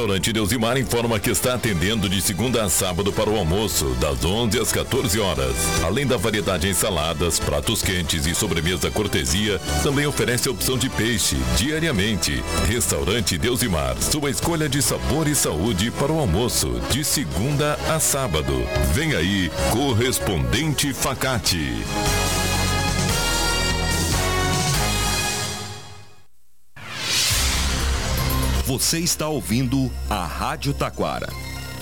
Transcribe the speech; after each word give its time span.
restaurante 0.00 0.32
Deusimar 0.32 0.78
informa 0.78 1.20
que 1.20 1.28
está 1.30 1.54
atendendo 1.54 2.08
de 2.08 2.22
segunda 2.22 2.64
a 2.64 2.70
sábado 2.70 3.12
para 3.12 3.28
o 3.28 3.36
almoço, 3.36 3.84
das 4.00 4.24
11 4.24 4.58
às 4.58 4.72
14 4.72 5.20
horas. 5.20 5.54
Além 5.84 6.06
da 6.06 6.16
variedade 6.16 6.66
em 6.66 6.72
saladas, 6.72 7.38
pratos 7.38 7.82
quentes 7.82 8.24
e 8.24 8.34
sobremesa 8.34 8.90
cortesia, 8.90 9.60
também 9.82 10.06
oferece 10.06 10.48
a 10.48 10.52
opção 10.52 10.78
de 10.78 10.88
peixe 10.88 11.36
diariamente. 11.54 12.42
Restaurante 12.66 13.36
Deusimar, 13.36 13.94
sua 14.00 14.30
escolha 14.30 14.70
de 14.70 14.80
sabor 14.80 15.28
e 15.28 15.34
saúde 15.34 15.90
para 15.90 16.10
o 16.10 16.18
almoço, 16.18 16.80
de 16.90 17.04
segunda 17.04 17.74
a 17.94 18.00
sábado. 18.00 18.54
Vem 18.94 19.14
aí, 19.14 19.50
correspondente 19.70 20.94
Facate. 20.94 21.84
Você 28.70 29.00
está 29.00 29.26
ouvindo 29.26 29.90
a 30.08 30.24
Rádio 30.24 30.72
Taquara. 30.72 31.28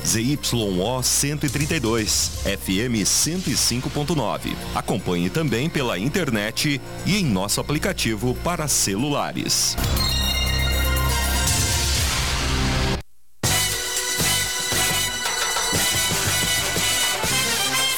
ZYO 0.06 1.02
132, 1.02 2.30
FM 2.44 3.04
105.9. 3.04 4.56
Acompanhe 4.74 5.28
também 5.28 5.68
pela 5.68 5.98
internet 5.98 6.80
e 7.04 7.18
em 7.18 7.26
nosso 7.26 7.60
aplicativo 7.60 8.34
para 8.42 8.66
celulares. 8.68 9.76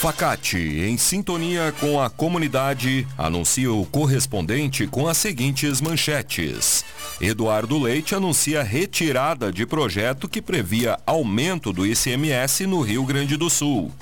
Facate, 0.01 0.59
em 0.59 0.97
sintonia 0.97 1.73
com 1.79 2.01
a 2.01 2.11
comunidade, 2.11 3.07
anuncia 3.17 3.71
o 3.71 3.87
correspondente 3.87 4.87
com 4.89 5.07
as 5.07 5.17
seguintes 5.17 5.81
manchetes. 5.81 6.85
Eduardo 7.21 7.79
Leite 7.79 8.15
anuncia 8.15 8.63
retirada 8.63 9.53
de 9.53 9.67
projeto 9.67 10.27
que 10.27 10.41
previa 10.41 10.99
aumento 11.05 11.71
do 11.71 11.85
ICMS 11.85 12.67
no 12.67 12.81
Rio 12.81 13.05
Grande 13.05 13.37
do 13.37 13.51
Sul. 13.51 13.93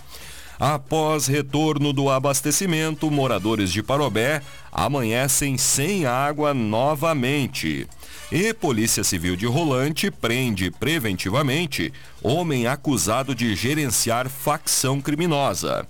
Após 0.59 1.27
retorno 1.27 1.93
do 1.93 2.11
abastecimento, 2.11 3.11
moradores 3.11 3.73
de 3.73 3.83
Parobé 3.83 4.41
amanhecem 4.71 5.59
sem 5.59 6.07
água 6.07 6.55
novamente. 6.55 7.89
E 8.31 8.53
Polícia 8.53 9.03
Civil 9.03 9.35
de 9.35 9.47
Rolante 9.47 10.11
prende 10.11 10.71
preventivamente 10.71 11.93
homem 12.23 12.67
acusado 12.67 13.35
de 13.35 13.55
gerenciar 13.57 14.29
facção 14.29 15.01
criminosa. 15.01 15.87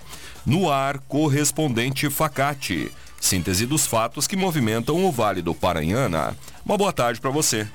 No 0.46 0.70
ar, 0.70 0.98
correspondente 1.00 2.08
Facate. 2.08 2.90
Síntese 3.20 3.66
dos 3.66 3.86
fatos 3.86 4.26
que 4.26 4.36
movimentam 4.36 5.04
o 5.04 5.12
Vale 5.12 5.42
do 5.42 5.54
Paranhana. 5.54 6.36
Uma 6.64 6.76
boa 6.76 6.92
tarde 6.92 7.20
para 7.20 7.30
você. 7.30 7.68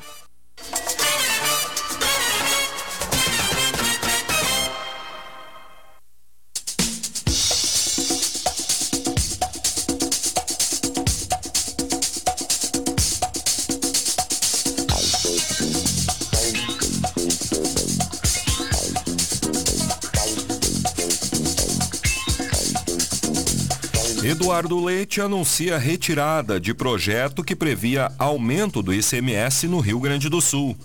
Eduardo 24.43 24.83
Leite 24.83 25.21
anuncia 25.21 25.77
retirada 25.77 26.59
de 26.59 26.73
projeto 26.73 27.41
que 27.45 27.55
previa 27.55 28.11
aumento 28.19 28.83
do 28.83 28.93
ICMS 28.93 29.69
no 29.69 29.79
Rio 29.79 30.01
Grande 30.01 30.27
do 30.27 30.41
Sul. 30.41 30.75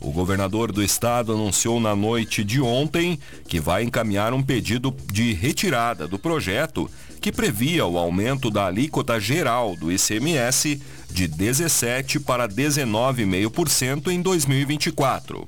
O 0.00 0.12
governador 0.12 0.70
do 0.70 0.80
estado 0.80 1.32
anunciou 1.32 1.80
na 1.80 1.96
noite 1.96 2.44
de 2.44 2.60
ontem 2.60 3.18
que 3.48 3.58
vai 3.58 3.82
encaminhar 3.82 4.32
um 4.32 4.40
pedido 4.40 4.94
de 5.12 5.32
retirada 5.32 6.06
do 6.06 6.16
projeto 6.16 6.88
que 7.20 7.32
previa 7.32 7.84
o 7.84 7.98
aumento 7.98 8.52
da 8.52 8.66
alíquota 8.66 9.18
geral 9.18 9.74
do 9.74 9.90
ICMS 9.90 10.80
de 11.10 11.26
17 11.26 12.20
para 12.20 12.48
19,5% 12.48 14.12
em 14.12 14.22
2024. 14.22 15.44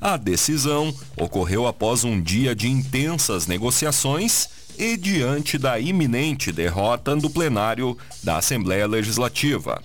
A 0.00 0.16
decisão 0.16 0.94
ocorreu 1.16 1.66
após 1.66 2.04
um 2.04 2.22
dia 2.22 2.54
de 2.54 2.68
intensas 2.68 3.48
negociações 3.48 4.60
e 4.80 4.96
diante 4.96 5.58
da 5.58 5.78
iminente 5.78 6.50
derrota 6.50 7.14
do 7.14 7.28
plenário 7.28 7.98
da 8.24 8.38
Assembleia 8.38 8.86
Legislativa. 8.86 9.82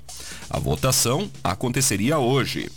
A 0.50 0.57
votação 0.57 1.29
aconteceria 1.44 2.17
hoje. 2.17 2.72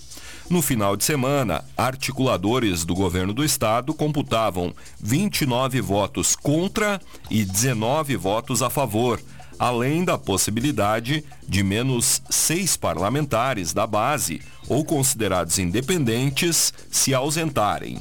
No 0.50 0.60
final 0.60 0.96
de 0.96 1.04
semana, 1.04 1.62
articuladores 1.76 2.84
do 2.84 2.92
governo 2.92 3.32
do 3.32 3.44
estado 3.44 3.94
computavam 3.94 4.74
29 5.00 5.80
votos 5.80 6.34
contra 6.34 7.00
e 7.30 7.44
19 7.44 8.16
votos 8.16 8.62
a 8.62 8.70
favor, 8.70 9.20
além 9.56 10.04
da 10.04 10.18
possibilidade 10.18 11.24
de 11.46 11.62
menos 11.62 12.20
seis 12.28 12.76
parlamentares 12.76 13.72
da 13.72 13.86
base 13.86 14.42
ou 14.66 14.84
considerados 14.84 15.56
independentes 15.60 16.74
se 16.90 17.14
ausentarem. 17.14 17.98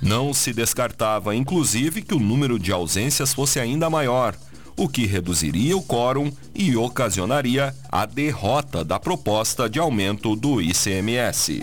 Não 0.00 0.34
se 0.34 0.52
descartava, 0.52 1.34
inclusive, 1.34 2.02
que 2.02 2.14
o 2.14 2.20
número 2.20 2.58
de 2.58 2.72
ausências 2.72 3.32
fosse 3.32 3.58
ainda 3.58 3.88
maior, 3.88 4.36
o 4.76 4.88
que 4.88 5.06
reduziria 5.06 5.76
o 5.76 5.82
quórum 5.82 6.30
e 6.54 6.76
ocasionaria 6.76 7.74
a 7.90 8.04
derrota 8.04 8.84
da 8.84 9.00
proposta 9.00 9.68
de 9.68 9.78
aumento 9.78 10.36
do 10.36 10.60
ICMS. 10.60 11.62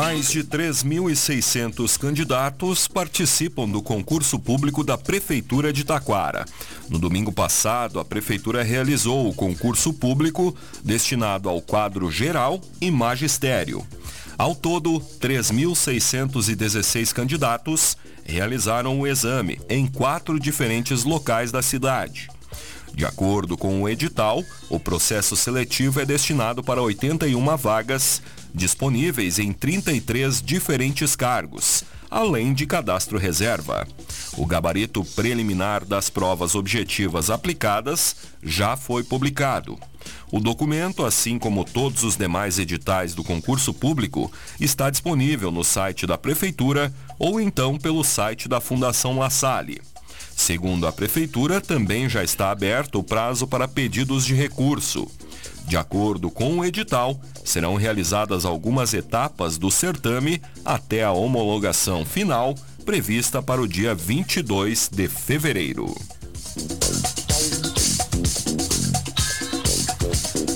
Mais 0.00 0.30
de 0.30 0.42
3.600 0.42 1.98
candidatos 1.98 2.88
participam 2.88 3.68
do 3.68 3.82
concurso 3.82 4.38
público 4.38 4.82
da 4.82 4.96
Prefeitura 4.96 5.74
de 5.74 5.84
Taquara. 5.84 6.46
No 6.88 6.98
domingo 6.98 7.30
passado, 7.30 8.00
a 8.00 8.04
Prefeitura 8.04 8.62
realizou 8.62 9.28
o 9.28 9.34
concurso 9.34 9.92
público 9.92 10.56
destinado 10.82 11.50
ao 11.50 11.60
quadro 11.60 12.10
geral 12.10 12.62
e 12.80 12.90
magistério. 12.90 13.86
Ao 14.38 14.54
todo, 14.54 15.00
3.616 15.20 17.12
candidatos 17.12 17.94
realizaram 18.24 18.98
o 18.98 19.06
exame 19.06 19.60
em 19.68 19.86
quatro 19.86 20.40
diferentes 20.40 21.04
locais 21.04 21.52
da 21.52 21.60
cidade. 21.60 22.30
De 22.94 23.04
acordo 23.04 23.56
com 23.56 23.82
o 23.82 23.88
edital, 23.88 24.44
o 24.68 24.78
processo 24.78 25.36
seletivo 25.36 26.00
é 26.00 26.04
destinado 26.04 26.62
para 26.62 26.82
81 26.82 27.56
vagas 27.56 28.20
disponíveis 28.54 29.38
em 29.38 29.52
33 29.52 30.42
diferentes 30.42 31.14
cargos, 31.14 31.84
além 32.10 32.52
de 32.52 32.66
cadastro 32.66 33.16
reserva. 33.16 33.86
O 34.36 34.44
gabarito 34.44 35.04
preliminar 35.16 35.84
das 35.84 36.10
provas 36.10 36.54
objetivas 36.54 37.30
aplicadas 37.30 38.16
já 38.42 38.76
foi 38.76 39.02
publicado. 39.02 39.78
O 40.32 40.40
documento, 40.40 41.04
assim 41.04 41.38
como 41.38 41.64
todos 41.64 42.04
os 42.04 42.16
demais 42.16 42.58
editais 42.58 43.14
do 43.14 43.24
concurso 43.24 43.74
público, 43.74 44.30
está 44.60 44.88
disponível 44.90 45.50
no 45.50 45.64
site 45.64 46.06
da 46.06 46.16
Prefeitura 46.16 46.92
ou 47.18 47.40
então 47.40 47.76
pelo 47.76 48.04
site 48.04 48.48
da 48.48 48.60
Fundação 48.60 49.18
La 49.18 49.30
Salle. 49.30 49.80
Segundo 50.40 50.86
a 50.86 50.92
Prefeitura, 50.92 51.60
também 51.60 52.08
já 52.08 52.24
está 52.24 52.50
aberto 52.50 52.98
o 52.98 53.04
prazo 53.04 53.46
para 53.46 53.68
pedidos 53.68 54.24
de 54.24 54.34
recurso. 54.34 55.06
De 55.66 55.76
acordo 55.76 56.30
com 56.30 56.58
o 56.58 56.64
edital, 56.64 57.20
serão 57.44 57.74
realizadas 57.74 58.46
algumas 58.46 58.94
etapas 58.94 59.58
do 59.58 59.70
certame 59.70 60.40
até 60.64 61.04
a 61.04 61.12
homologação 61.12 62.06
final, 62.06 62.54
prevista 62.86 63.42
para 63.42 63.60
o 63.60 63.68
dia 63.68 63.94
22 63.94 64.88
de 64.88 65.08
fevereiro. 65.08 65.94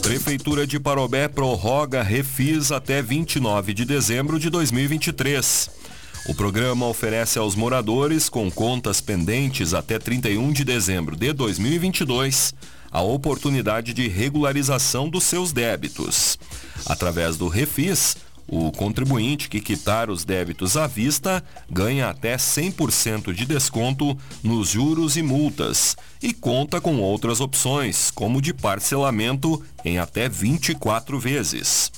Prefeitura 0.00 0.66
de 0.66 0.80
Parobé 0.80 1.28
prorroga 1.28 2.02
refis 2.02 2.72
até 2.72 3.02
29 3.02 3.74
de 3.74 3.84
dezembro 3.84 4.40
de 4.40 4.48
2023. 4.48 5.83
O 6.26 6.34
programa 6.34 6.86
oferece 6.86 7.38
aos 7.38 7.54
moradores 7.54 8.30
com 8.30 8.50
contas 8.50 8.98
pendentes 8.98 9.74
até 9.74 9.98
31 9.98 10.52
de 10.52 10.64
dezembro 10.64 11.14
de 11.16 11.32
2022 11.34 12.54
a 12.90 13.02
oportunidade 13.02 13.92
de 13.92 14.08
regularização 14.08 15.08
dos 15.08 15.24
seus 15.24 15.52
débitos. 15.52 16.38
Através 16.86 17.36
do 17.36 17.48
refis, 17.48 18.16
o 18.46 18.72
contribuinte 18.72 19.50
que 19.50 19.60
quitar 19.60 20.08
os 20.08 20.24
débitos 20.24 20.78
à 20.78 20.86
vista 20.86 21.44
ganha 21.68 22.08
até 22.08 22.36
100% 22.36 23.32
de 23.34 23.44
desconto 23.44 24.16
nos 24.42 24.70
juros 24.70 25.18
e 25.18 25.22
multas 25.22 25.94
e 26.22 26.32
conta 26.32 26.80
com 26.80 27.00
outras 27.00 27.40
opções, 27.40 28.10
como 28.10 28.40
de 28.40 28.54
parcelamento 28.54 29.62
em 29.84 29.98
até 29.98 30.26
24 30.26 31.18
vezes. 31.18 31.92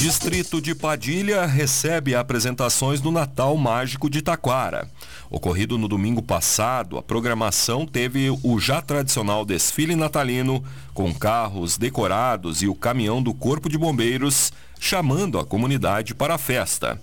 Distrito 0.00 0.62
de 0.62 0.74
Padilha 0.74 1.44
recebe 1.44 2.14
apresentações 2.14 3.02
do 3.02 3.10
Natal 3.10 3.54
Mágico 3.58 4.08
de 4.08 4.22
Taquara. 4.22 4.88
Ocorrido 5.28 5.76
no 5.76 5.86
domingo 5.86 6.22
passado, 6.22 6.96
a 6.96 7.02
programação 7.02 7.84
teve 7.84 8.30
o 8.42 8.58
já 8.58 8.80
tradicional 8.80 9.44
desfile 9.44 9.94
natalino, 9.94 10.64
com 10.94 11.12
carros 11.12 11.76
decorados 11.76 12.62
e 12.62 12.66
o 12.66 12.74
caminhão 12.74 13.22
do 13.22 13.34
Corpo 13.34 13.68
de 13.68 13.76
Bombeiros, 13.76 14.50
chamando 14.80 15.38
a 15.38 15.44
comunidade 15.44 16.14
para 16.14 16.36
a 16.36 16.38
festa. 16.38 16.98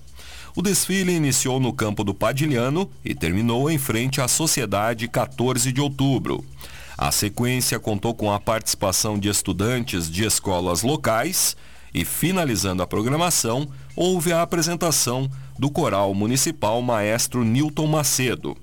O 0.56 0.64
desfile 0.64 1.14
iniciou 1.14 1.60
no 1.60 1.74
campo 1.74 2.04
do 2.04 2.16
Padilhano 2.16 2.90
e 3.06 3.14
terminou 3.14 3.70
em 3.70 3.78
frente 3.78 4.22
à 4.22 4.28
Sociedade 4.28 5.08
14 5.08 5.72
de 5.72 5.80
Outubro. 5.80 6.44
A 6.98 7.12
sequência 7.12 7.80
contou 7.80 8.16
com 8.16 8.34
a 8.34 8.40
participação 8.40 9.20
de 9.20 9.30
estudantes 9.30 10.10
de 10.10 10.26
escolas 10.26 10.82
locais 10.82 11.56
e, 11.94 12.06
finalizando 12.06 12.84
a 12.84 12.88
programação, 12.88 13.68
houve 13.96 14.32
a 14.32 14.42
apresentação 14.42 15.30
do 15.58 15.70
Coral 15.70 16.14
Municipal 16.14 16.82
Maestro 16.82 17.44
Newton 17.44 17.88
Macedo. 17.88 18.56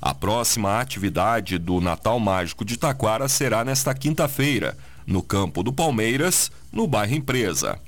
A 0.00 0.14
próxima 0.14 0.80
atividade 0.80 1.56
do 1.56 1.80
Natal 1.80 2.20
Mágico 2.20 2.64
de 2.64 2.76
Taquara 2.76 3.28
será 3.28 3.64
nesta 3.64 3.94
quinta-feira, 3.94 4.76
no 5.06 5.22
campo 5.22 5.62
do 5.62 5.72
Palmeiras, 5.72 6.50
no 6.72 6.86
bairro 6.86 7.14
Empresa. 7.14 7.78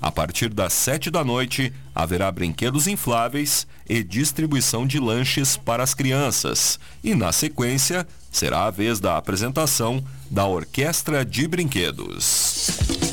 A 0.00 0.12
partir 0.12 0.50
das 0.50 0.72
sete 0.72 1.10
da 1.10 1.24
noite, 1.24 1.72
haverá 1.94 2.30
brinquedos 2.30 2.86
infláveis 2.86 3.66
e 3.88 4.02
distribuição 4.02 4.86
de 4.86 4.98
lanches 4.98 5.56
para 5.56 5.82
as 5.82 5.94
crianças. 5.94 6.78
E, 7.02 7.14
na 7.14 7.32
sequência, 7.32 8.06
será 8.30 8.66
a 8.66 8.70
vez 8.70 9.00
da 9.00 9.16
apresentação 9.16 10.04
da 10.30 10.46
Orquestra 10.46 11.24
de 11.24 11.48
Brinquedos. 11.48 13.05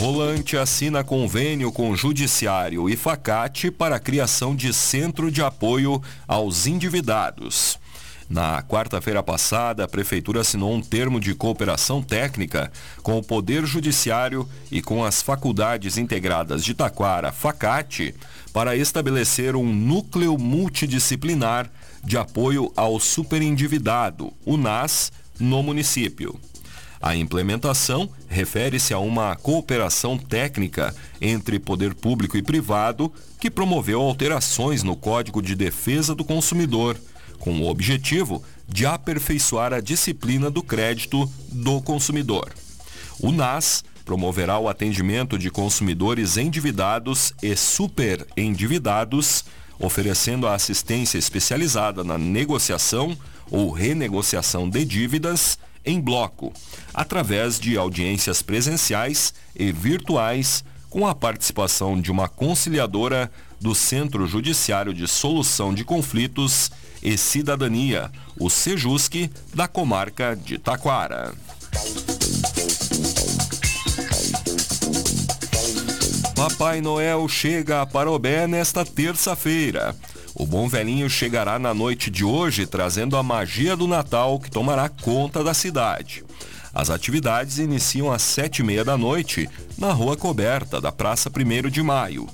Rolante 0.00 0.56
assina 0.56 1.04
convênio 1.04 1.70
com 1.70 1.94
Judiciário 1.94 2.88
e 2.88 2.96
Facate 2.96 3.70
para 3.70 3.96
a 3.96 4.00
criação 4.00 4.56
de 4.56 4.72
centro 4.72 5.30
de 5.30 5.42
apoio 5.42 6.02
aos 6.26 6.66
endividados. 6.66 7.78
Na 8.26 8.62
quarta-feira 8.62 9.22
passada, 9.22 9.84
a 9.84 9.88
Prefeitura 9.88 10.40
assinou 10.40 10.72
um 10.72 10.80
termo 10.80 11.20
de 11.20 11.34
cooperação 11.34 12.02
técnica 12.02 12.72
com 13.02 13.18
o 13.18 13.22
Poder 13.22 13.66
Judiciário 13.66 14.48
e 14.72 14.80
com 14.80 15.04
as 15.04 15.20
faculdades 15.20 15.98
integradas 15.98 16.64
de 16.64 16.72
Taquara, 16.72 17.30
Facate, 17.30 18.14
para 18.54 18.74
estabelecer 18.74 19.54
um 19.54 19.70
núcleo 19.70 20.38
multidisciplinar 20.38 21.70
de 22.02 22.16
apoio 22.16 22.72
ao 22.74 22.98
superendividado, 22.98 24.32
o 24.46 24.56
NAS, 24.56 25.12
no 25.38 25.62
município. 25.62 26.40
A 27.00 27.16
implementação 27.16 28.10
refere-se 28.28 28.92
a 28.92 28.98
uma 28.98 29.34
cooperação 29.34 30.18
técnica 30.18 30.94
entre 31.18 31.58
poder 31.58 31.94
público 31.94 32.36
e 32.36 32.42
privado 32.42 33.10
que 33.40 33.50
promoveu 33.50 34.02
alterações 34.02 34.82
no 34.82 34.94
Código 34.94 35.40
de 35.40 35.54
Defesa 35.54 36.14
do 36.14 36.24
Consumidor, 36.24 36.98
com 37.38 37.58
o 37.58 37.70
objetivo 37.70 38.44
de 38.68 38.84
aperfeiçoar 38.84 39.72
a 39.72 39.80
disciplina 39.80 40.50
do 40.50 40.62
crédito 40.62 41.26
do 41.50 41.80
consumidor. 41.80 42.52
O 43.18 43.32
NAS 43.32 43.82
promoverá 44.04 44.58
o 44.58 44.68
atendimento 44.68 45.38
de 45.38 45.50
consumidores 45.50 46.36
endividados 46.36 47.32
e 47.42 47.56
superendividados, 47.56 49.44
oferecendo 49.78 50.46
a 50.46 50.54
assistência 50.54 51.16
especializada 51.16 52.04
na 52.04 52.18
negociação 52.18 53.16
ou 53.50 53.70
renegociação 53.70 54.68
de 54.68 54.84
dívidas 54.84 55.58
em 55.84 56.00
bloco, 56.00 56.52
através 56.92 57.58
de 57.58 57.76
audiências 57.76 58.42
presenciais 58.42 59.32
e 59.54 59.72
virtuais, 59.72 60.64
com 60.88 61.06
a 61.06 61.14
participação 61.14 62.00
de 62.00 62.10
uma 62.10 62.28
conciliadora 62.28 63.30
do 63.60 63.74
Centro 63.74 64.26
Judiciário 64.26 64.92
de 64.92 65.06
Solução 65.06 65.72
de 65.72 65.84
Conflitos 65.84 66.70
e 67.02 67.16
Cidadania, 67.16 68.10
o 68.38 68.50
SEJUSC, 68.50 69.30
da 69.54 69.68
comarca 69.68 70.36
de 70.36 70.58
Taquara. 70.58 71.32
Papai 76.34 76.80
Noel 76.80 77.28
chega 77.28 77.82
a 77.82 77.86
Parobé 77.86 78.46
nesta 78.46 78.84
terça-feira. 78.84 79.94
O 80.40 80.46
Bom 80.46 80.66
Velhinho 80.66 81.10
chegará 81.10 81.58
na 81.58 81.74
noite 81.74 82.10
de 82.10 82.24
hoje 82.24 82.64
trazendo 82.64 83.14
a 83.14 83.22
magia 83.22 83.76
do 83.76 83.86
Natal 83.86 84.40
que 84.40 84.50
tomará 84.50 84.88
conta 84.88 85.44
da 85.44 85.52
cidade. 85.52 86.24
As 86.72 86.88
atividades 86.88 87.58
iniciam 87.58 88.10
às 88.10 88.22
sete 88.22 88.60
e 88.60 88.62
meia 88.62 88.82
da 88.82 88.96
noite 88.96 89.46
na 89.76 89.92
Rua 89.92 90.16
Coberta 90.16 90.80
da 90.80 90.90
Praça 90.90 91.28
1 91.28 91.68
de 91.68 91.82
Maio. 91.82 92.26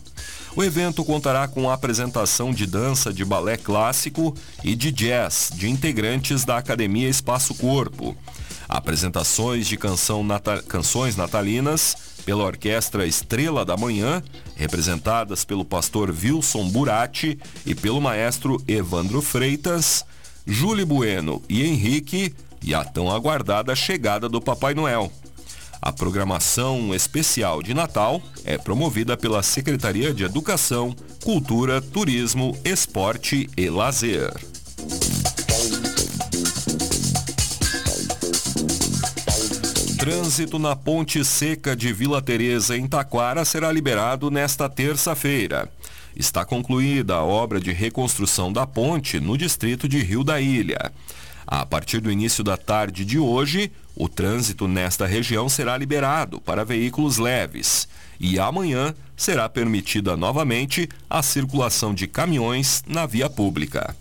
O 0.55 0.63
evento 0.63 1.05
contará 1.05 1.49
com 1.49 1.69
a 1.69 1.75
apresentação 1.75 2.53
de 2.53 2.65
dança 2.65 3.13
de 3.13 3.25
balé 3.25 3.57
clássico 3.57 4.37
e 4.63 4.77
de 4.77 4.93
jazz 4.93 5.51
de 5.53 5.69
integrantes 5.69 6.45
da 6.45 6.59
Academia 6.59 7.09
Espaço 7.09 7.57
Corpo. 7.57 8.17
Apresentações 8.69 9.67
de 9.67 9.77
canção 9.77 10.25
canções 10.69 11.17
natalinas 11.17 11.97
pela 12.27 12.45
Orquestra 12.45 13.07
Estrela 13.07 13.65
da 13.65 13.77
Manhã, 13.77 14.21
representadas 14.57 15.45
pelo 15.45 15.65
pastor 15.65 16.11
Wilson 16.11 16.69
Burati 16.69 17.39
e 17.65 17.73
pelo 17.73 18.01
maestro 18.01 18.61
Evandro 18.67 19.23
Freitas, 19.23 20.05
Júlio 20.45 20.85
Bueno 20.85 21.41
e 21.49 21.65
Henrique, 21.65 22.35
e 22.63 22.75
a 22.75 22.85
tão 22.85 23.11
aguardada 23.11 23.77
chegada 23.77 24.29
do 24.29 24.41
Papai 24.41 24.75
Noel. 24.75 25.11
A 25.81 25.93
programação 25.93 26.93
especial 26.93 27.63
de 27.63 27.73
Natal 27.73 28.21
é 28.45 28.59
promovida 28.59 29.17
pela 29.17 29.41
Secretaria 29.41 30.13
de 30.13 30.25
Educação, 30.25 30.97
Cultura, 31.23 31.81
Turismo, 31.81 32.59
Esporte 32.65 33.49
e 33.57 33.71
Lazer. 33.71 34.56
Trânsito 40.07 40.57
na 40.57 40.77
Ponte 40.77 41.25
Seca 41.25 41.75
de 41.75 41.93
Vila 41.93 42.23
Teresa 42.23 42.77
em 42.77 42.87
Taquara 42.87 43.45
será 43.45 43.73
liberado 43.73 44.31
nesta 44.31 44.69
terça-feira. 44.69 45.69
Está 46.15 46.45
concluída 46.45 47.17
a 47.17 47.25
obra 47.25 47.59
de 47.59 47.73
reconstrução 47.73 48.53
da 48.53 48.65
ponte 48.65 49.19
no 49.19 49.37
distrito 49.37 49.89
de 49.89 49.99
Rio 49.99 50.23
da 50.23 50.41
Ilha. 50.41 50.93
A 51.45 51.67
partir 51.67 51.99
do 51.99 52.09
início 52.09 52.45
da 52.45 52.57
tarde 52.57 53.05
de 53.05 53.19
hoje, 53.19 53.73
o 53.97 54.09
trânsito 54.09 54.69
nesta 54.69 55.09
região 55.09 55.49
será 55.49 55.77
liberado 55.77 56.41
para 56.41 56.65
veículos 56.65 57.19
leves 57.19 57.89
e 58.21 58.39
amanhã 58.39 58.95
será 59.17 59.49
permitida 59.49 60.17
novamente 60.17 60.89
a 61.11 61.21
circulação 61.21 61.93
de 61.93 62.07
caminhões 62.07 62.81
na 62.87 63.07
via 63.07 63.29
pública. 63.29 63.97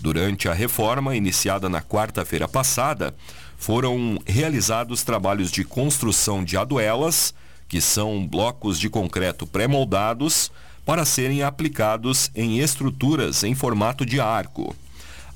Durante 0.00 0.48
a 0.48 0.52
reforma 0.52 1.14
iniciada 1.14 1.68
na 1.68 1.80
quarta-feira 1.80 2.48
passada, 2.48 3.14
foram 3.56 4.18
realizados 4.26 5.02
trabalhos 5.02 5.50
de 5.50 5.64
construção 5.64 6.44
de 6.44 6.56
aduelas, 6.56 7.34
que 7.68 7.80
são 7.80 8.26
blocos 8.26 8.78
de 8.78 8.88
concreto 8.88 9.46
pré-moldados, 9.46 10.50
para 10.84 11.04
serem 11.04 11.42
aplicados 11.42 12.30
em 12.34 12.58
estruturas 12.58 13.42
em 13.42 13.54
formato 13.54 14.04
de 14.04 14.20
arco. 14.20 14.76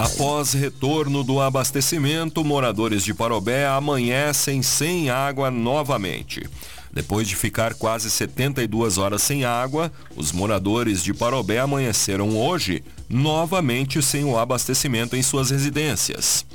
Após 0.00 0.54
retorno 0.54 1.22
do 1.22 1.42
abastecimento, 1.42 2.42
moradores 2.42 3.04
de 3.04 3.12
Parobé 3.12 3.66
amanhecem 3.66 4.62
sem 4.62 5.10
água 5.10 5.50
novamente. 5.50 6.48
Depois 6.90 7.28
de 7.28 7.36
ficar 7.36 7.74
quase 7.74 8.10
72 8.10 8.96
horas 8.96 9.20
sem 9.20 9.44
água, 9.44 9.92
os 10.16 10.32
moradores 10.32 11.04
de 11.04 11.12
Parobé 11.12 11.58
amanheceram 11.58 12.34
hoje 12.34 12.82
novamente 13.10 14.00
sem 14.00 14.24
o 14.24 14.38
abastecimento 14.38 15.16
em 15.16 15.22
suas 15.22 15.50
residências. 15.50 16.46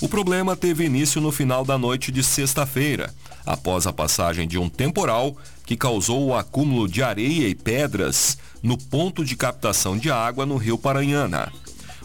O 0.00 0.08
problema 0.08 0.56
teve 0.56 0.86
início 0.86 1.20
no 1.20 1.30
final 1.30 1.66
da 1.66 1.76
noite 1.76 2.10
de 2.10 2.22
sexta-feira, 2.22 3.12
após 3.44 3.86
a 3.86 3.92
passagem 3.92 4.48
de 4.48 4.56
um 4.56 4.70
temporal 4.70 5.36
que 5.66 5.76
causou 5.76 6.24
o 6.24 6.34
acúmulo 6.34 6.88
de 6.88 7.02
areia 7.02 7.46
e 7.46 7.54
pedras 7.54 8.38
no 8.62 8.78
ponto 8.78 9.22
de 9.22 9.36
captação 9.36 9.98
de 9.98 10.10
água 10.10 10.46
no 10.46 10.56
rio 10.56 10.78
Paranhana. 10.78 11.52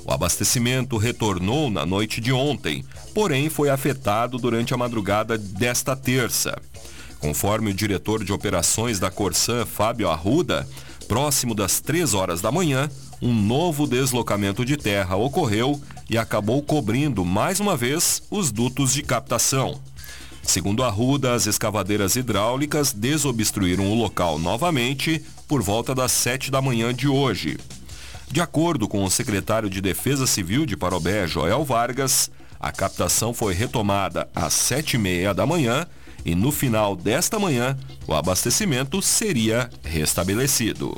O 0.06 0.12
abastecimento 0.12 0.98
retornou 0.98 1.70
na 1.70 1.86
noite 1.86 2.20
de 2.20 2.34
ontem, 2.34 2.84
porém 3.14 3.50
foi 3.50 3.70
afetado 3.70 4.38
durante 4.38 4.74
a 4.74 4.78
madrugada 4.78 5.38
desta 5.38 5.96
terça. 5.96 6.60
Conforme 7.20 7.70
o 7.70 7.74
diretor 7.74 8.24
de 8.24 8.34
operações 8.34 9.00
da 9.00 9.12
Corsan, 9.12 9.66
Fábio 9.66 10.10
Arruda, 10.10 10.68
próximo 11.08 11.54
das 11.54 11.80
3 11.80 12.14
horas 12.14 12.42
da 12.42 12.52
manhã, 12.52 12.90
um 13.22 13.34
novo 13.34 13.86
deslocamento 13.86 14.66
de 14.66 14.76
terra 14.76 15.16
ocorreu 15.16 15.80
e 16.10 16.18
acabou 16.18 16.64
cobrindo 16.64 17.24
mais 17.24 17.60
uma 17.60 17.78
vez 17.78 18.24
os 18.32 18.52
dutos 18.52 18.94
de 18.94 19.04
captação. 19.04 19.80
Segundo 20.42 20.84
Arruda, 20.84 21.34
as 21.34 21.46
escavadeiras 21.46 22.16
hidráulicas 22.16 22.92
desobstruíram 22.92 23.92
o 23.92 23.96
local 23.96 24.40
novamente 24.40 25.24
por 25.48 25.62
volta 25.62 25.94
das 25.94 26.12
7 26.12 26.50
da 26.50 26.62
manhã 26.62 26.92
de 26.92 27.08
hoje. 27.08 27.58
De 28.32 28.40
acordo 28.40 28.88
com 28.88 29.04
o 29.04 29.12
secretário 29.12 29.70
de 29.70 29.82
Defesa 29.82 30.26
Civil 30.26 30.66
de 30.66 30.78
Parobé, 30.78 31.28
Joel 31.28 31.66
Vargas, 31.66 32.32
a 32.58 32.72
captação 32.72 33.34
foi 33.34 33.54
retomada 33.54 34.30
às 34.34 34.54
sete 34.54 34.94
e 34.94 34.98
meia 34.98 35.34
da 35.34 35.46
manhã 35.46 35.86
e 36.24 36.34
no 36.34 36.50
final 36.50 36.96
desta 36.96 37.38
manhã 37.38 37.78
o 38.08 38.14
abastecimento 38.14 39.02
seria 39.02 39.70
restabelecido. 39.84 40.98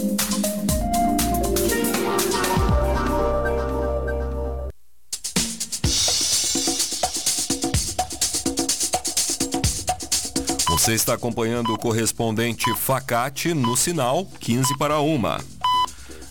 Você 10.91 10.95
está 10.95 11.13
acompanhando 11.13 11.73
o 11.73 11.77
correspondente 11.77 12.65
Facate 12.75 13.53
no 13.53 13.77
sinal 13.77 14.25
15 14.41 14.77
para 14.77 14.99
uma. 14.99 15.39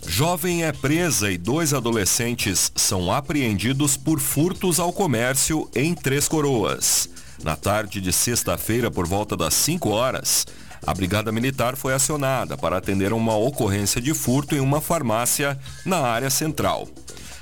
Jovem 0.07 0.64
é 0.64 0.71
presa 0.71 1.33
e 1.33 1.38
dois 1.38 1.73
adolescentes 1.73 2.71
são 2.76 3.11
apreendidos 3.11 3.97
por 3.97 4.21
furtos 4.21 4.79
ao 4.79 4.93
comércio 4.93 5.67
em 5.75 5.95
Três 5.95 6.29
Coroas. 6.29 7.09
Na 7.43 7.57
tarde 7.57 8.02
de 8.02 8.12
sexta-feira, 8.12 8.90
por 8.90 9.07
volta 9.07 9.35
das 9.35 9.55
5 9.55 9.88
horas, 9.88 10.47
a 10.87 10.93
Brigada 10.93 11.33
Militar 11.33 11.75
foi 11.75 11.95
acionada 11.95 12.59
para 12.59 12.76
atender 12.76 13.14
uma 13.14 13.35
ocorrência 13.35 13.99
de 13.99 14.12
furto 14.12 14.55
em 14.55 14.61
uma 14.61 14.83
farmácia 14.83 15.59
na 15.87 16.00
área 16.00 16.29
central. 16.29 16.87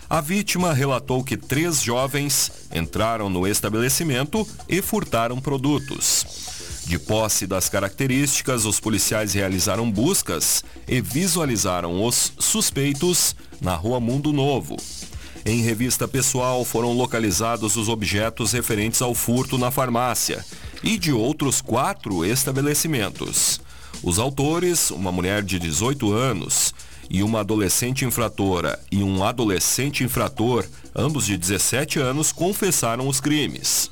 A 0.09 0.21
vítima 0.21 0.73
relatou 0.73 1.25
que 1.25 1.37
três 1.37 1.83
jovens 1.83 2.53
entraram 2.73 3.29
no 3.29 3.45
estabelecimento 3.45 4.47
e 4.69 4.81
furtaram 4.81 5.41
produtos. 5.41 6.48
De 6.89 6.99
posse 6.99 7.47
das 7.47 7.69
características, 7.69 8.65
os 8.65 8.81
policiais 8.81 9.35
realizaram 9.35 9.91
buscas 9.91 10.65
e 10.89 11.03
visualizaram 11.03 12.03
os 12.03 12.33
suspeitos 12.39 13.37
na 13.61 13.75
rua 13.75 14.01
Mundo 14.01 14.33
Novo. 14.33 14.75
Em 15.45 15.61
revista 15.61 16.09
pessoal 16.09 16.65
foram 16.65 16.95
localizados 16.95 17.77
os 17.77 17.91
objetos 17.91 18.53
referentes 18.53 19.03
ao 19.03 19.15
furto 19.15 19.59
na 19.59 19.71
farmácia 19.71 20.43
e 20.83 20.97
de 20.97 21.13
outros 21.13 21.61
quatro 21.61 22.25
estabelecimentos. 22.25 23.61
Os 24.03 24.19
autores, 24.19 24.91
uma 24.91 25.13
mulher 25.13 25.43
de 25.43 25.59
18 25.59 26.11
anos 26.11 26.73
e 27.11 27.23
uma 27.23 27.41
adolescente 27.41 28.07
infratora 28.07 28.81
e 28.91 29.03
um 29.03 29.23
adolescente 29.23 30.03
infrator, 30.03 30.65
ambos 30.97 31.27
de 31.27 31.37
17 31.37 31.99
anos, 31.99 32.33
confessaram 32.33 33.07
os 33.07 33.21
crimes. 33.21 33.91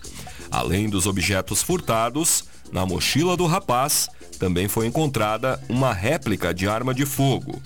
Além 0.50 0.88
dos 0.88 1.07
objetos 1.07 1.62
furtados, 1.62 2.56
na 2.73 2.85
mochila 2.85 3.37
do 3.37 3.46
rapaz 3.46 4.08
também 4.38 4.68
foi 4.68 4.87
encontrada 4.87 5.61
uma 5.68 5.92
réplica 5.92 6.52
de 6.52 6.68
arma 6.68 6.94
de 6.94 7.06
fogo. 7.06 7.61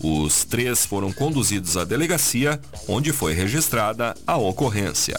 Os 0.00 0.44
três 0.44 0.84
foram 0.84 1.12
conduzidos 1.12 1.76
à 1.76 1.84
delegacia, 1.84 2.60
onde 2.86 3.12
foi 3.12 3.32
registrada 3.32 4.14
a 4.26 4.36
ocorrência. 4.36 5.16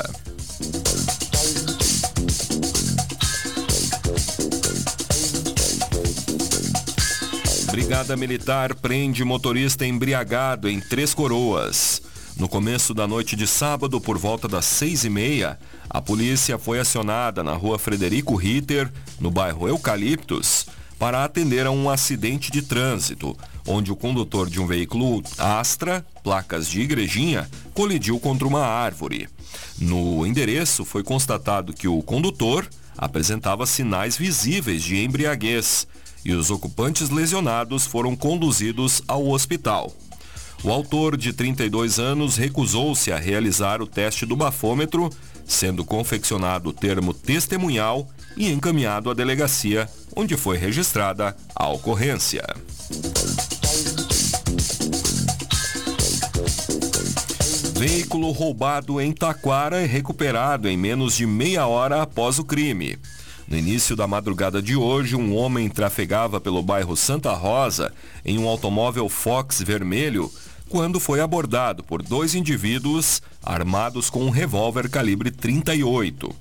Brigada 7.72 8.16
Militar 8.16 8.74
prende 8.76 9.24
motorista 9.24 9.86
embriagado 9.86 10.70
em 10.70 10.80
Três 10.80 11.14
Coroas. 11.14 12.02
No 12.38 12.50
começo 12.50 12.94
da 12.94 13.08
noite 13.08 13.34
de 13.34 13.48
sábado, 13.48 14.02
por 14.02 14.18
volta 14.18 14.46
das 14.46 14.66
seis 14.66 15.06
e 15.06 15.10
meia, 15.10 15.58
a 15.90 16.02
polícia 16.02 16.58
foi 16.58 16.80
acionada 16.80 17.42
na 17.42 17.54
rua 17.54 17.80
Frederico 17.80 18.36
Ritter, 18.36 18.92
no 19.22 19.32
bairro 19.32 19.70
Eucaliptos, 19.70 20.66
para 21.00 21.24
atender 21.24 21.66
a 21.66 21.72
um 21.72 21.90
acidente 21.90 22.52
de 22.52 22.62
trânsito, 22.62 23.38
onde 23.66 23.90
o 23.90 23.96
condutor 23.96 24.50
de 24.50 24.60
um 24.60 24.68
veículo 24.68 25.24
Astra, 25.38 26.06
placas 26.24 26.68
de 26.68 26.82
Igrejinha, 26.82 27.50
colidiu 27.74 28.20
contra 28.20 28.46
uma 28.46 28.66
árvore. 28.66 29.30
No 29.80 30.28
endereço 30.28 30.84
foi 30.84 31.04
constatado 31.04 31.74
que 31.74 31.88
o 31.88 32.04
condutor 32.04 32.68
apresentava 32.98 33.66
sinais 33.66 34.18
visíveis 34.18 34.84
de 34.84 35.02
embriaguez 35.02 35.88
e 36.26 36.34
os 36.34 36.52
ocupantes 36.52 37.10
lesionados 37.10 37.86
foram 37.86 38.14
conduzidos 38.14 39.02
ao 39.08 39.30
hospital. 39.30 39.94
O 40.64 40.72
autor, 40.72 41.16
de 41.16 41.32
32 41.32 42.00
anos, 42.00 42.38
recusou-se 42.38 43.12
a 43.12 43.18
realizar 43.18 43.82
o 43.82 43.88
teste 43.88 44.26
do 44.26 44.36
bafômetro, 44.36 45.10
sendo 45.46 45.86
confeccionado 45.86 46.70
o 46.70 46.74
termo 46.74 47.14
testemunhal 47.14 48.10
e 48.36 48.52
encaminhado 48.52 49.10
à 49.10 49.14
delegacia, 49.14 49.88
onde 50.16 50.36
foi 50.36 50.58
registrada 50.58 51.36
a 51.56 51.70
ocorrência. 51.70 52.44
Veículo 57.78 58.32
roubado 58.32 59.02
em 59.02 59.12
Taquara 59.12 59.82
é 59.82 59.86
recuperado 59.86 60.68
em 60.68 60.78
menos 60.78 61.16
de 61.16 61.26
meia 61.26 61.68
hora 61.68 62.02
após 62.02 62.40
o 62.40 62.44
crime. 62.44 62.98
No 63.48 63.56
início 63.56 63.96
da 63.96 64.08
madrugada 64.08 64.60
de 64.62 64.76
hoje, 64.76 65.16
um 65.16 65.36
homem 65.36 65.70
trafegava 65.70 66.42
pelo 66.42 66.64
bairro 66.64 66.98
Santa 66.98 67.32
Rosa 67.34 67.94
em 68.26 68.40
um 68.40 68.48
automóvel 68.48 69.08
Fox 69.08 69.62
vermelho 69.62 70.32
quando 70.68 71.00
foi 71.00 71.22
abordado 71.22 71.84
por 71.84 72.02
dois 72.02 72.34
indivíduos 72.34 73.22
armados 73.44 74.10
com 74.10 74.24
um 74.26 74.32
revólver 74.32 74.90
calibre 74.90 75.30
38. 75.30 76.36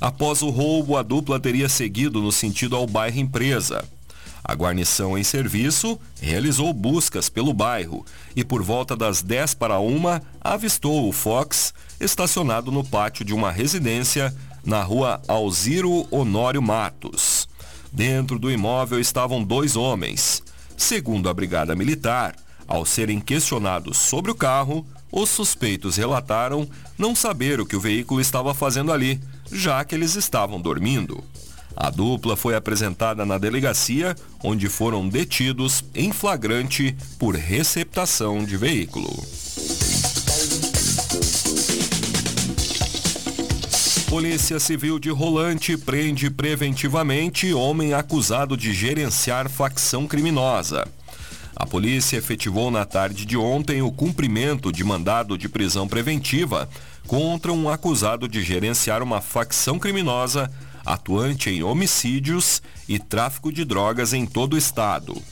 Após 0.00 0.42
o 0.42 0.50
roubo, 0.50 0.96
a 0.96 1.02
dupla 1.02 1.38
teria 1.38 1.68
seguido 1.68 2.20
no 2.20 2.32
sentido 2.32 2.74
ao 2.74 2.86
bairro 2.86 3.20
Empresa. 3.20 3.84
A 4.42 4.54
guarnição 4.54 5.16
em 5.16 5.22
serviço 5.22 6.00
realizou 6.20 6.72
buscas 6.72 7.28
pelo 7.28 7.52
bairro 7.52 8.04
e 8.34 8.42
por 8.42 8.62
volta 8.62 8.96
das 8.96 9.22
10 9.22 9.54
para 9.54 9.78
uma 9.78 10.22
avistou 10.40 11.08
o 11.08 11.12
Fox 11.12 11.72
estacionado 12.00 12.72
no 12.72 12.82
pátio 12.82 13.24
de 13.24 13.34
uma 13.34 13.52
residência 13.52 14.34
na 14.64 14.82
rua 14.82 15.20
Alziro 15.26 16.06
Honório 16.10 16.62
Matos. 16.62 17.48
Dentro 17.92 18.38
do 18.38 18.50
imóvel 18.50 19.00
estavam 19.00 19.42
dois 19.42 19.76
homens. 19.76 20.42
Segundo 20.76 21.28
a 21.28 21.34
Brigada 21.34 21.74
Militar, 21.74 22.34
ao 22.66 22.86
serem 22.86 23.20
questionados 23.20 23.96
sobre 23.98 24.30
o 24.30 24.34
carro, 24.34 24.86
os 25.10 25.28
suspeitos 25.28 25.96
relataram 25.96 26.68
não 26.96 27.14
saber 27.14 27.60
o 27.60 27.66
que 27.66 27.74
o 27.74 27.80
veículo 27.80 28.20
estava 28.20 28.54
fazendo 28.54 28.92
ali, 28.92 29.20
já 29.50 29.84
que 29.84 29.94
eles 29.94 30.14
estavam 30.14 30.60
dormindo. 30.60 31.22
A 31.76 31.90
dupla 31.90 32.36
foi 32.36 32.54
apresentada 32.54 33.24
na 33.24 33.38
delegacia, 33.38 34.14
onde 34.42 34.68
foram 34.68 35.08
detidos 35.08 35.84
em 35.94 36.12
flagrante 36.12 36.96
por 37.18 37.34
receptação 37.34 38.44
de 38.44 38.56
veículo. 38.56 39.10
Polícia 44.10 44.58
Civil 44.58 44.98
de 44.98 45.08
Rolante 45.08 45.76
prende 45.76 46.28
preventivamente 46.28 47.54
homem 47.54 47.94
acusado 47.94 48.56
de 48.56 48.74
gerenciar 48.74 49.48
facção 49.48 50.04
criminosa. 50.04 50.84
A 51.54 51.64
polícia 51.64 52.16
efetivou 52.16 52.72
na 52.72 52.84
tarde 52.84 53.24
de 53.24 53.36
ontem 53.36 53.82
o 53.82 53.92
cumprimento 53.92 54.72
de 54.72 54.82
mandado 54.82 55.38
de 55.38 55.48
prisão 55.48 55.86
preventiva 55.86 56.68
contra 57.06 57.52
um 57.52 57.68
acusado 57.68 58.26
de 58.26 58.42
gerenciar 58.42 59.00
uma 59.00 59.20
facção 59.20 59.78
criminosa 59.78 60.50
atuante 60.84 61.48
em 61.48 61.62
homicídios 61.62 62.60
e 62.88 62.98
tráfico 62.98 63.52
de 63.52 63.64
drogas 63.64 64.12
em 64.12 64.26
todo 64.26 64.54
o 64.54 64.58
estado. 64.58 65.22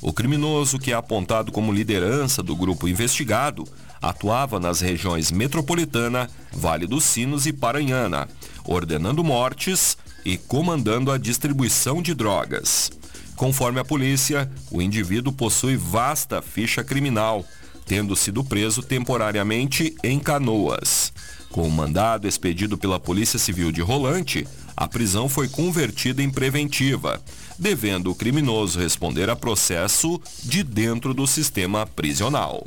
O 0.00 0.10
criminoso, 0.10 0.78
que 0.78 0.90
é 0.90 0.94
apontado 0.94 1.52
como 1.52 1.70
liderança 1.70 2.42
do 2.42 2.56
grupo 2.56 2.88
investigado, 2.88 3.64
atuava 4.02 4.58
nas 4.58 4.80
regiões 4.80 5.30
metropolitana, 5.30 6.28
Vale 6.52 6.86
dos 6.86 7.04
Sinos 7.04 7.46
e 7.46 7.52
Paranhana, 7.52 8.28
ordenando 8.64 9.22
mortes 9.22 9.96
e 10.24 10.36
comandando 10.36 11.12
a 11.12 11.16
distribuição 11.16 12.02
de 12.02 12.12
drogas. 12.12 12.90
Conforme 13.36 13.80
a 13.80 13.84
polícia, 13.84 14.50
o 14.70 14.82
indivíduo 14.82 15.32
possui 15.32 15.76
vasta 15.76 16.42
ficha 16.42 16.84
criminal, 16.84 17.44
tendo 17.86 18.14
sido 18.14 18.44
preso 18.44 18.82
temporariamente 18.82 19.94
em 20.02 20.18
Canoas. 20.18 21.12
Com 21.50 21.66
o 21.66 21.70
mandado 21.70 22.26
expedido 22.26 22.78
pela 22.78 22.98
Polícia 22.98 23.38
Civil 23.38 23.70
de 23.70 23.82
Rolante, 23.82 24.46
a 24.76 24.88
prisão 24.88 25.28
foi 25.28 25.48
convertida 25.48 26.22
em 26.22 26.30
preventiva, 26.30 27.22
devendo 27.58 28.10
o 28.10 28.14
criminoso 28.14 28.78
responder 28.78 29.28
a 29.28 29.36
processo 29.36 30.20
de 30.42 30.62
dentro 30.62 31.12
do 31.12 31.26
sistema 31.26 31.86
prisional. 31.86 32.66